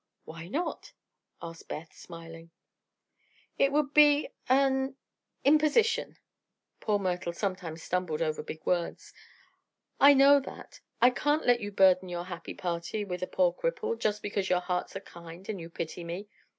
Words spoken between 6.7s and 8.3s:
Poor Myrtle sometimes stumbled